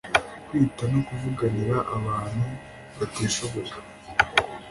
Kwita 0.47 0.83
no 0.91 0.99
kuvuganira 1.07 1.75
abantu 1.97 2.45
batishoboye 2.97 3.73